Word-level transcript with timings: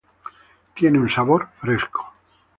Tiene 0.73 0.97
un 0.99 1.11
sabor 1.11 1.49
fresco. 1.59 2.11